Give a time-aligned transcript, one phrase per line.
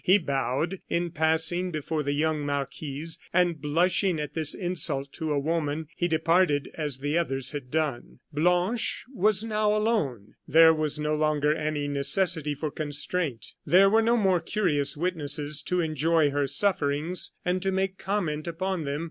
[0.03, 5.37] He bowed in passing before the young marquise, and blushing at this insult to a
[5.37, 8.17] woman, he departed as the others had done.
[8.33, 10.33] Blanche was now alone.
[10.47, 13.45] There was no longer any necessity for constraint.
[13.63, 18.85] There were no more curious witnesses to enjoy her sufferings and to make comment upon
[18.85, 18.99] them.